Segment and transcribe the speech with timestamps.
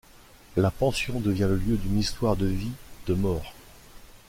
[0.57, 2.71] La pension devient le lieu d’une histoire de vie
[3.05, 3.53] de mort.